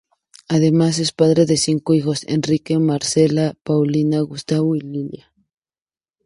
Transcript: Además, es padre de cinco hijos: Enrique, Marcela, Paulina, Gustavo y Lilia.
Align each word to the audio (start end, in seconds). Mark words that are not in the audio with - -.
Además, 0.49 0.97
es 0.97 1.11
padre 1.11 1.45
de 1.45 1.57
cinco 1.57 1.93
hijos: 1.93 2.25
Enrique, 2.27 2.79
Marcela, 2.79 3.53
Paulina, 3.61 4.21
Gustavo 4.21 4.75
y 4.75 4.79
Lilia. 4.79 5.31